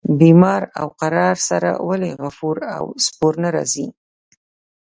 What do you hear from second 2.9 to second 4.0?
سپور نه راځي.